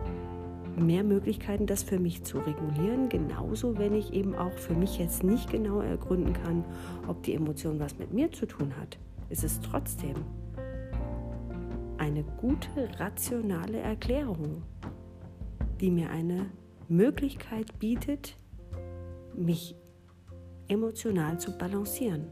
mehr 0.78 1.04
Möglichkeiten, 1.04 1.66
das 1.66 1.84
für 1.84 2.00
mich 2.00 2.24
zu 2.24 2.40
regulieren. 2.40 3.10
Genauso, 3.10 3.78
wenn 3.78 3.94
ich 3.94 4.14
eben 4.14 4.36
auch 4.36 4.54
für 4.54 4.74
mich 4.74 4.98
jetzt 4.98 5.24
nicht 5.24 5.50
genau 5.50 5.82
ergründen 5.82 6.34
kann, 6.34 6.64
ob 7.08 7.24
die 7.24 7.34
Emotion 7.34 7.80
was 7.80 7.98
mit 7.98 8.14
mir 8.14 8.32
zu 8.32 8.46
tun 8.46 8.74
hat, 8.80 8.98
ist 9.30 9.44
es 9.44 9.60
trotzdem 9.60 10.16
eine 11.98 12.24
gute, 12.24 12.90
rationale 13.00 13.80
Erklärung, 13.80 14.64
die 15.82 15.92
mir 15.92 16.10
eine 16.10 16.46
Möglichkeit 16.88 17.80
bietet, 17.80 18.38
mich 19.36 19.76
emotional 20.68 21.40
zu 21.40 21.58
balancieren 21.58 22.28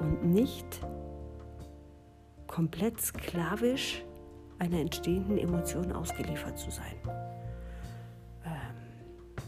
und 0.00 0.24
nicht 0.24 0.66
komplett 2.46 3.00
sklavisch 3.00 4.04
einer 4.62 4.78
entstehenden 4.78 5.38
Emotion 5.38 5.90
ausgeliefert 5.90 6.56
zu 6.56 6.70
sein. 6.70 6.94
Ähm, 8.44 9.42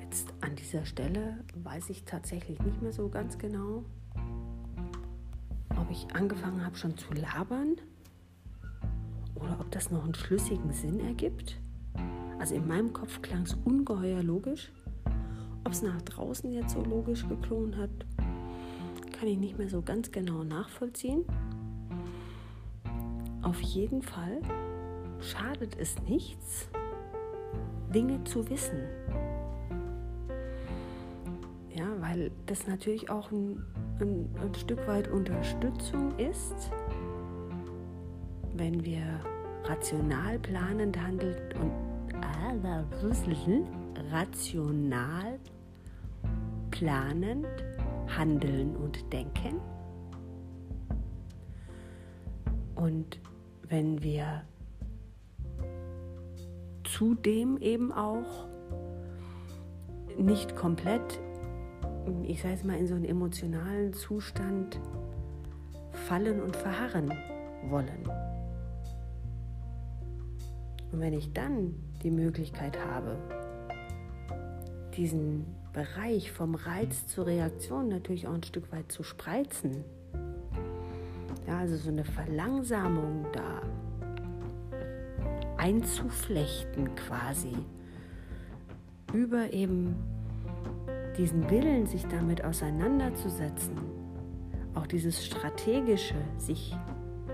jetzt 0.00 0.34
an 0.40 0.56
dieser 0.56 0.84
Stelle 0.84 1.38
weiß 1.62 1.90
ich 1.90 2.04
tatsächlich 2.04 2.60
nicht 2.60 2.82
mehr 2.82 2.92
so 2.92 3.08
ganz 3.08 3.38
genau, 3.38 3.84
ob 5.76 5.88
ich 5.92 6.12
angefangen 6.12 6.66
habe 6.66 6.74
schon 6.74 6.98
zu 6.98 7.12
labern 7.12 7.76
oder 9.36 9.60
ob 9.60 9.70
das 9.70 9.92
noch 9.92 10.02
einen 10.02 10.14
schlüssigen 10.14 10.72
Sinn 10.72 10.98
ergibt. 10.98 11.56
Also 12.40 12.56
in 12.56 12.66
meinem 12.66 12.92
Kopf 12.92 13.22
klang 13.22 13.42
es 13.42 13.54
ungeheuer 13.64 14.24
logisch. 14.24 14.72
Ob 15.62 15.70
es 15.70 15.82
nach 15.82 16.02
draußen 16.02 16.50
jetzt 16.50 16.72
so 16.72 16.82
logisch 16.82 17.28
geklungen 17.28 17.76
hat, 17.76 17.90
kann 19.12 19.28
ich 19.28 19.38
nicht 19.38 19.56
mehr 19.56 19.68
so 19.70 19.82
ganz 19.82 20.10
genau 20.10 20.42
nachvollziehen. 20.42 21.24
Auf 23.44 23.60
jeden 23.60 24.00
Fall 24.00 24.40
schadet 25.20 25.76
es 25.78 26.00
nichts, 26.08 26.66
Dinge 27.94 28.24
zu 28.24 28.48
wissen. 28.48 28.80
Ja, 31.74 31.84
weil 32.00 32.30
das 32.46 32.66
natürlich 32.66 33.10
auch 33.10 33.30
ein, 33.30 33.62
ein, 34.00 34.34
ein 34.40 34.54
Stück 34.54 34.86
weit 34.88 35.08
Unterstützung 35.08 36.16
ist, 36.18 36.70
wenn 38.54 38.82
wir 38.82 39.02
rational 39.64 40.38
planend 40.38 40.98
handeln 40.98 41.36
und 41.60 41.72
rational 44.10 45.38
planend 46.70 47.46
handeln 48.16 48.74
und 48.74 49.12
denken. 49.12 49.60
Und 52.74 53.20
wenn 53.68 54.02
wir 54.02 54.42
zudem 56.84 57.56
eben 57.58 57.92
auch 57.92 58.46
nicht 60.18 60.54
komplett, 60.54 61.20
ich 62.22 62.42
sage 62.42 62.54
es 62.54 62.64
mal, 62.64 62.76
in 62.76 62.86
so 62.86 62.94
einen 62.94 63.04
emotionalen 63.04 63.92
Zustand 63.92 64.78
fallen 66.06 66.40
und 66.40 66.56
verharren 66.56 67.12
wollen. 67.68 68.08
Und 70.92 71.00
wenn 71.00 71.12
ich 71.12 71.32
dann 71.32 71.74
die 72.02 72.10
Möglichkeit 72.10 72.78
habe, 72.84 73.16
diesen 74.96 75.46
Bereich 75.72 76.30
vom 76.30 76.54
Reiz 76.54 77.08
zur 77.08 77.26
Reaktion 77.26 77.88
natürlich 77.88 78.28
auch 78.28 78.34
ein 78.34 78.44
Stück 78.44 78.70
weit 78.70 78.92
zu 78.92 79.02
spreizen, 79.02 79.84
also 81.64 81.78
so 81.78 81.88
eine 81.88 82.04
Verlangsamung 82.04 83.24
da 83.32 83.62
einzuflechten 85.56 86.94
quasi. 86.94 87.56
Über 89.14 89.50
eben 89.50 89.96
diesen 91.16 91.48
Willen, 91.48 91.86
sich 91.86 92.04
damit 92.08 92.44
auseinanderzusetzen, 92.44 93.78
auch 94.74 94.86
dieses 94.86 95.24
strategische, 95.24 96.16
sich 96.36 96.76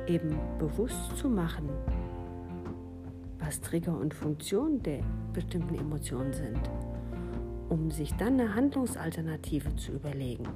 eben 0.07 0.39
bewusst 0.61 1.17
zu 1.17 1.29
machen, 1.29 1.69
was 3.41 3.61
Trigger 3.61 3.99
und 3.99 4.15
Funktion 4.15 4.81
der 4.81 5.01
bestimmten 5.33 5.75
Emotionen 5.75 6.33
sind, 6.33 6.71
um 7.69 7.91
sich 7.91 8.15
dann 8.15 8.39
eine 8.39 8.55
Handlungsalternative 8.55 9.75
zu 9.75 9.91
überlegen, 9.91 10.47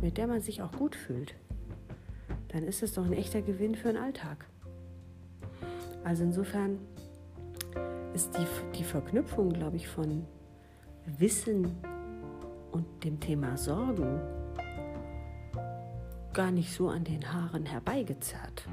mit 0.00 0.18
der 0.18 0.28
man 0.28 0.40
sich 0.40 0.62
auch 0.62 0.70
gut 0.70 0.94
fühlt, 0.94 1.34
dann 2.52 2.64
ist 2.64 2.82
es 2.82 2.94
doch 2.94 3.04
ein 3.04 3.12
echter 3.12 3.42
Gewinn 3.42 3.74
für 3.74 3.88
den 3.88 3.96
Alltag. 3.96 4.46
Also 6.04 6.24
insofern 6.24 6.78
ist 8.14 8.36
die, 8.36 8.46
die 8.78 8.84
Verknüpfung, 8.84 9.52
glaube 9.52 9.76
ich, 9.76 9.88
von 9.88 10.24
Wissen 11.18 11.76
und 12.72 13.04
dem 13.04 13.18
Thema 13.20 13.56
Sorgen 13.56 14.20
gar 16.32 16.50
nicht 16.50 16.72
so 16.72 16.88
an 16.88 17.04
den 17.04 17.32
Haaren 17.32 17.66
herbeigezerrt. 17.66 18.68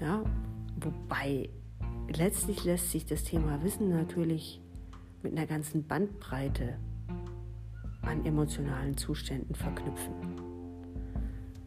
Ja, 0.00 0.24
Wobei 0.82 1.50
letztlich 2.08 2.64
lässt 2.64 2.90
sich 2.90 3.04
das 3.04 3.24
Thema 3.24 3.62
Wissen 3.62 3.90
natürlich 3.90 4.60
mit 5.22 5.36
einer 5.36 5.46
ganzen 5.46 5.86
Bandbreite 5.86 6.78
an 8.02 8.24
emotionalen 8.24 8.96
Zuständen 8.96 9.54
verknüpfen. 9.54 10.29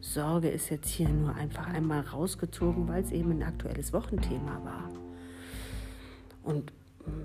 Sorge 0.04 0.48
ist 0.48 0.70
jetzt 0.70 0.88
hier 0.88 1.08
nur 1.08 1.34
einfach 1.34 1.66
einmal 1.66 2.00
rausgezogen, 2.00 2.86
weil 2.88 3.02
es 3.02 3.10
eben 3.10 3.30
ein 3.30 3.42
aktuelles 3.42 3.92
Wochenthema 3.92 4.60
war. 4.62 4.90
Und 6.42 6.72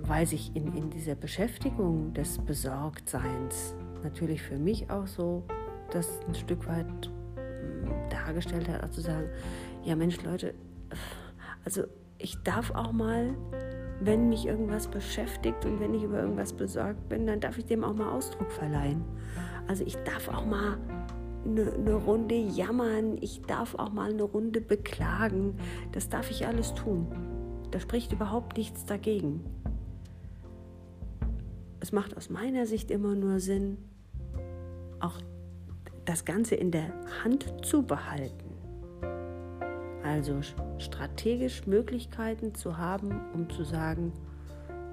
weil 0.02 0.26
sich 0.26 0.56
in, 0.56 0.74
in 0.74 0.90
dieser 0.90 1.14
Beschäftigung 1.14 2.14
des 2.14 2.38
Besorgtseins 2.38 3.74
natürlich 4.02 4.42
für 4.42 4.56
mich 4.56 4.90
auch 4.90 5.06
so 5.06 5.44
das 5.90 6.20
ein 6.26 6.34
Stück 6.34 6.66
weit 6.66 6.86
hm, 7.36 7.92
dargestellt 8.08 8.68
hat, 8.68 8.82
auch 8.82 8.90
zu 8.90 9.02
sagen, 9.02 9.28
ja 9.84 9.94
Mensch 9.94 10.22
Leute, 10.22 10.54
also 11.64 11.84
ich 12.18 12.42
darf 12.42 12.70
auch 12.70 12.92
mal, 12.92 13.34
wenn 14.00 14.30
mich 14.30 14.46
irgendwas 14.46 14.88
beschäftigt 14.88 15.64
und 15.66 15.80
wenn 15.80 15.94
ich 15.94 16.02
über 16.02 16.20
irgendwas 16.20 16.54
besorgt 16.54 17.08
bin, 17.10 17.26
dann 17.26 17.40
darf 17.40 17.58
ich 17.58 17.66
dem 17.66 17.84
auch 17.84 17.94
mal 17.94 18.10
Ausdruck 18.10 18.50
verleihen. 18.50 19.04
Also 19.68 19.84
ich 19.84 19.96
darf 20.04 20.28
auch 20.28 20.46
mal 20.46 20.78
eine, 21.44 21.72
eine 21.72 21.94
Runde 21.94 22.34
jammern, 22.34 23.18
ich 23.20 23.42
darf 23.42 23.74
auch 23.74 23.92
mal 23.92 24.10
eine 24.10 24.22
Runde 24.22 24.60
beklagen. 24.60 25.54
Das 25.92 26.08
darf 26.08 26.30
ich 26.30 26.46
alles 26.46 26.74
tun. 26.74 27.06
Da 27.70 27.80
spricht 27.80 28.12
überhaupt 28.12 28.56
nichts 28.56 28.84
dagegen. 28.84 29.44
Es 31.80 31.92
macht 31.92 32.16
aus 32.16 32.28
meiner 32.28 32.66
Sicht 32.66 32.90
immer 32.90 33.14
nur 33.14 33.40
Sinn, 33.40 33.78
auch 35.00 35.14
das 36.04 36.24
Ganze 36.24 36.54
in 36.54 36.70
der 36.70 36.92
Hand 37.24 37.54
zu 37.62 37.82
behalten. 37.82 38.50
Also 40.02 40.40
strategisch 40.78 41.66
Möglichkeiten 41.66 42.54
zu 42.54 42.78
haben, 42.78 43.20
um 43.32 43.48
zu 43.48 43.64
sagen, 43.64 44.12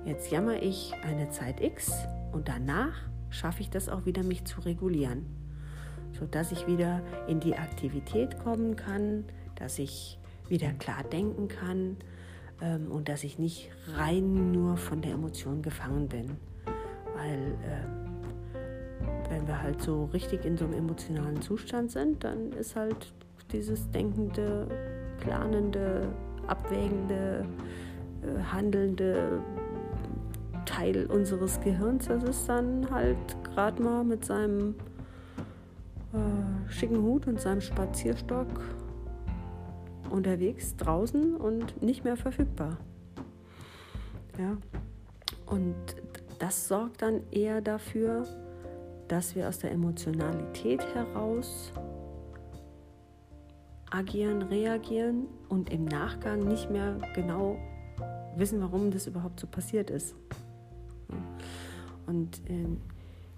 jetzt 0.05 0.31
jammer 0.31 0.61
ich 0.61 0.93
eine 1.03 1.29
Zeit 1.29 1.61
X 1.61 1.91
und 2.31 2.47
danach 2.47 2.95
schaffe 3.29 3.61
ich 3.61 3.69
das 3.69 3.89
auch 3.89 4.05
wieder, 4.05 4.23
mich 4.23 4.45
zu 4.45 4.61
regulieren, 4.61 5.25
sodass 6.19 6.51
ich 6.51 6.67
wieder 6.67 7.01
in 7.27 7.39
die 7.39 7.55
Aktivität 7.55 8.39
kommen 8.39 8.75
kann, 8.75 9.25
dass 9.55 9.79
ich 9.79 10.19
wieder 10.49 10.71
klar 10.73 11.03
denken 11.03 11.47
kann 11.47 11.97
ähm, 12.61 12.91
und 12.91 13.09
dass 13.09 13.23
ich 13.23 13.39
nicht 13.39 13.69
rein 13.95 14.51
nur 14.51 14.77
von 14.77 15.01
der 15.01 15.13
Emotion 15.13 15.61
gefangen 15.61 16.07
bin. 16.07 16.37
Weil 17.15 17.55
äh, 17.63 19.29
wenn 19.29 19.47
wir 19.47 19.61
halt 19.61 19.81
so 19.81 20.05
richtig 20.05 20.45
in 20.45 20.57
so 20.57 20.65
einem 20.65 20.75
emotionalen 20.75 21.41
Zustand 21.41 21.91
sind, 21.91 22.23
dann 22.23 22.51
ist 22.53 22.75
halt 22.75 23.13
dieses 23.51 23.89
denkende 23.91 24.67
planende, 25.19 26.07
abwägende, 26.47 27.45
äh, 28.21 28.41
handelnde 28.51 29.41
Teil 30.65 31.05
unseres 31.07 31.59
Gehirns. 31.61 32.07
Das 32.07 32.23
ist 32.23 32.47
dann 32.47 32.89
halt 32.91 33.17
gerade 33.43 33.81
mal 33.81 34.03
mit 34.03 34.25
seinem 34.25 34.75
äh, 36.17 36.71
schicken 36.71 37.01
Hut 37.01 37.27
und 37.27 37.39
seinem 37.39 37.61
Spazierstock 37.61 38.47
unterwegs 40.09 40.75
draußen 40.75 41.35
und 41.35 41.81
nicht 41.81 42.03
mehr 42.03 42.17
verfügbar. 42.17 42.77
Ja. 44.37 44.57
Und 45.45 45.75
das 46.39 46.67
sorgt 46.67 47.01
dann 47.01 47.21
eher 47.31 47.61
dafür, 47.61 48.25
dass 49.07 49.35
wir 49.35 49.47
aus 49.47 49.59
der 49.59 49.71
Emotionalität 49.71 50.83
heraus 50.93 51.71
agieren, 53.89 54.41
reagieren 54.43 55.27
und 55.49 55.71
im 55.71 55.85
Nachgang 55.85 56.47
nicht 56.47 56.69
mehr 56.69 56.97
genau 57.15 57.57
wissen, 58.35 58.61
warum 58.61 58.91
das 58.91 59.07
überhaupt 59.07 59.39
so 59.39 59.47
passiert 59.47 59.89
ist. 59.89 60.15
Und 62.05 62.41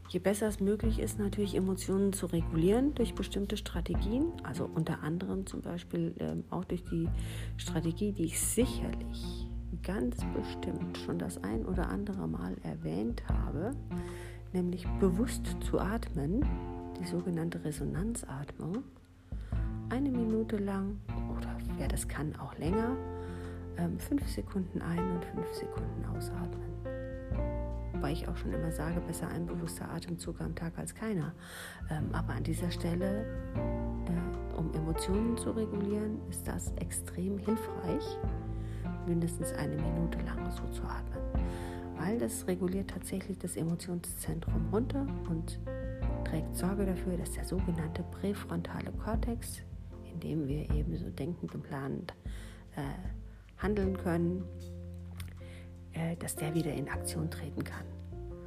je 0.10 0.20
besser 0.20 0.48
es 0.48 0.60
möglich 0.60 1.00
ist, 1.00 1.20
natürlich 1.20 1.56
Emotionen 1.56 2.14
zu 2.14 2.26
regulieren 2.26 2.96
durch 2.96 3.14
bestimmte 3.14 3.58
Strategien, 3.58 4.26
also 4.44 4.70
unter 4.74 5.04
anderem 5.04 5.46
zum 5.46 5.62
Beispiel 5.62 6.16
äh, 6.20 6.36
auch 6.54 6.66
durch 6.66 6.84
die 6.86 7.08
Strategie, 7.58 8.12
die 8.12 8.26
ich 8.26 8.40
sicherlich 8.40 9.48
ganz 9.84 10.18
bestimmt 10.36 10.98
schon 10.98 11.20
das 11.20 11.44
ein 11.44 11.66
oder 11.66 11.90
andere 11.90 12.28
Mal 12.28 12.56
erwähnt 12.64 13.24
habe, 13.30 13.72
nämlich 14.52 14.86
bewusst 15.00 15.46
zu 15.62 15.80
atmen, 15.80 16.44
die 17.00 17.06
sogenannte 17.06 17.64
Resonanzatmung 17.64 18.84
eine 19.90 20.10
Minute 20.10 20.58
lang 20.58 21.00
oder 21.38 21.56
wer 21.78 21.88
das 21.88 22.08
kann, 22.08 22.36
auch 22.36 22.58
länger, 22.58 22.96
ähm, 23.78 23.98
fünf 24.00 24.28
Sekunden 24.28 24.82
ein 24.82 25.00
und 25.00 25.26
fünf 25.26 25.54
Sekunden 25.54 26.06
ausatmen. 26.16 26.89
Wobei 28.00 28.14
ich 28.14 28.30
auch 28.30 28.38
schon 28.38 28.54
immer 28.54 28.72
sage, 28.72 29.02
besser 29.02 29.28
ein 29.28 29.46
bewusster 29.46 29.92
Atemzug 29.92 30.40
am 30.40 30.56
Tag 30.56 30.78
als 30.78 30.96
keiner. 30.96 31.34
Ähm, 31.90 32.08
aber 32.14 32.32
an 32.32 32.44
dieser 32.44 32.72
Stelle, 32.72 33.26
äh, 34.06 34.58
um 34.58 34.74
Emotionen 34.74 35.36
zu 35.36 35.52
regulieren, 35.52 36.22
ist 36.30 36.48
das 36.48 36.72
extrem 36.78 37.38
hilfreich, 37.40 38.18
mindestens 39.06 39.52
eine 39.52 39.76
Minute 39.76 40.18
lang 40.20 40.50
so 40.50 40.66
zu 40.72 40.84
atmen. 40.84 41.22
Weil 41.98 42.18
das 42.18 42.48
reguliert 42.48 42.90
tatsächlich 42.90 43.38
das 43.38 43.58
Emotionszentrum 43.58 44.70
runter 44.72 45.06
und 45.30 45.60
trägt 46.24 46.56
Sorge 46.56 46.86
dafür, 46.86 47.18
dass 47.18 47.34
der 47.34 47.44
sogenannte 47.44 48.04
präfrontale 48.04 48.94
Kortex, 48.94 49.62
in 50.14 50.22
dem 50.22 50.48
wir 50.48 50.72
eben 50.72 50.96
so 50.96 51.10
denkend 51.10 51.54
und 51.54 51.64
planend 51.64 52.14
äh, 52.78 52.82
handeln 53.62 53.98
können, 53.98 54.46
dass 56.20 56.36
der 56.36 56.54
wieder 56.54 56.74
in 56.74 56.90
Aktion 56.90 57.30
treten 57.30 57.64
kann. 57.64 57.86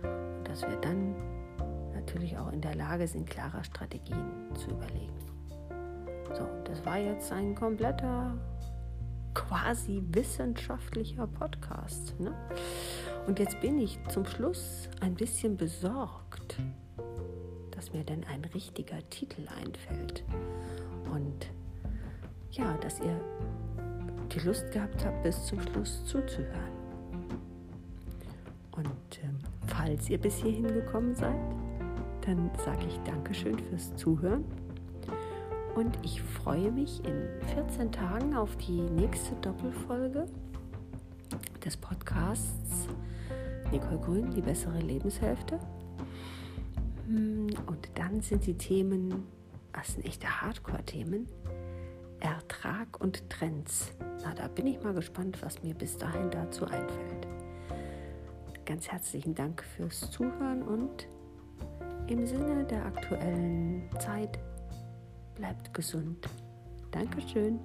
Und 0.02 0.48
dass 0.48 0.62
wir 0.62 0.76
dann 0.76 1.14
natürlich 1.94 2.36
auch 2.36 2.52
in 2.52 2.60
der 2.60 2.74
Lage 2.74 3.06
sind, 3.06 3.28
klare 3.28 3.62
Strategien 3.64 4.30
zu 4.54 4.70
überlegen. 4.70 5.12
So, 6.34 6.48
das 6.64 6.84
war 6.84 6.98
jetzt 6.98 7.30
ein 7.32 7.54
kompletter, 7.54 8.36
quasi 9.34 10.02
wissenschaftlicher 10.10 11.26
Podcast. 11.26 12.18
Ne? 12.18 12.34
Und 13.26 13.38
jetzt 13.38 13.60
bin 13.60 13.78
ich 13.78 13.98
zum 14.08 14.24
Schluss 14.24 14.88
ein 15.00 15.14
bisschen 15.14 15.56
besorgt, 15.56 16.58
dass 17.70 17.92
mir 17.92 18.04
denn 18.04 18.24
ein 18.24 18.44
richtiger 18.46 18.98
Titel 19.10 19.46
einfällt. 19.60 20.24
Und 21.12 21.50
ja, 22.50 22.76
dass 22.78 23.00
ihr 23.00 23.20
die 24.34 24.40
Lust 24.40 24.70
gehabt 24.72 25.04
habt, 25.04 25.22
bis 25.22 25.46
zum 25.46 25.60
Schluss 25.60 26.04
zuzuhören. 26.06 26.81
Falls 29.82 30.08
ihr 30.08 30.18
bis 30.18 30.36
hierhin 30.36 30.68
gekommen 30.68 31.14
seid, 31.14 31.34
dann 32.24 32.50
sage 32.64 32.86
ich 32.86 32.98
Dankeschön 33.00 33.58
fürs 33.58 33.94
Zuhören. 33.96 34.44
Und 35.74 35.98
ich 36.04 36.22
freue 36.22 36.70
mich 36.70 37.04
in 37.04 37.28
14 37.54 37.90
Tagen 37.90 38.36
auf 38.36 38.56
die 38.56 38.80
nächste 38.80 39.34
Doppelfolge 39.36 40.26
des 41.64 41.76
Podcasts 41.76 42.88
Nicole 43.72 43.98
Grün, 43.98 44.30
die 44.30 44.42
bessere 44.42 44.78
Lebenshälfte. 44.78 45.58
Hm, 47.06 47.48
und 47.66 47.88
dann 47.94 48.20
sind 48.20 48.46
die 48.46 48.54
Themen, 48.54 49.24
das 49.72 49.94
sind 49.94 50.04
echte 50.04 50.28
Hardcore-Themen, 50.42 51.26
Ertrag 52.20 53.00
und 53.00 53.28
Trends. 53.30 53.92
Na, 54.22 54.32
da 54.34 54.46
bin 54.46 54.68
ich 54.68 54.80
mal 54.82 54.94
gespannt, 54.94 55.42
was 55.42 55.60
mir 55.62 55.74
bis 55.74 55.96
dahin 55.96 56.30
dazu 56.30 56.66
einfällt. 56.66 57.21
Ganz 58.64 58.88
herzlichen 58.88 59.34
Dank 59.34 59.64
fürs 59.76 60.10
Zuhören 60.12 60.62
und 60.62 61.08
im 62.06 62.26
Sinne 62.26 62.64
der 62.64 62.86
aktuellen 62.86 63.88
Zeit 63.98 64.38
bleibt 65.34 65.74
gesund. 65.74 66.28
Dankeschön. 66.92 67.58